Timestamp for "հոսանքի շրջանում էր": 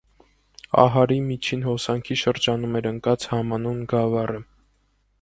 1.67-2.91